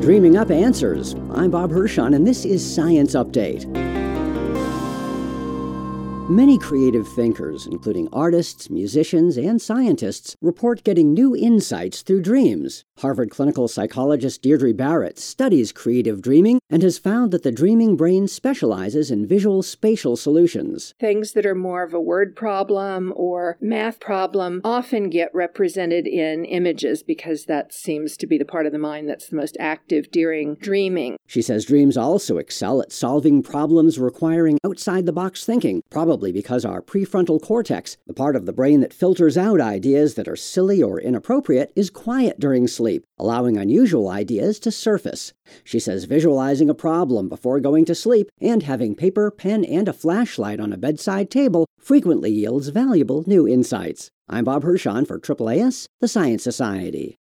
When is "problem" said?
22.36-23.12, 23.98-24.60, 46.74-47.30